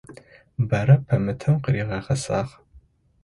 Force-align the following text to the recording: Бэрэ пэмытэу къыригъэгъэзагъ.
Бэрэ 0.67 0.95
пэмытэу 1.07 1.55
къыригъэгъэзагъ. 1.63 2.49